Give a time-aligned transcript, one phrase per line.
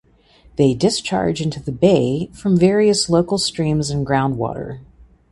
[0.55, 4.79] They discharge into the bay from various local streams and groundwater.